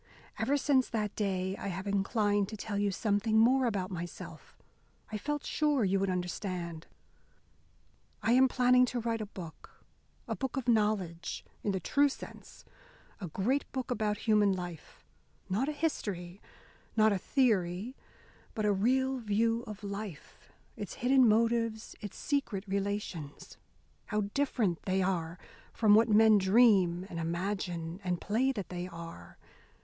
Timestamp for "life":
14.53-15.05, 19.83-20.51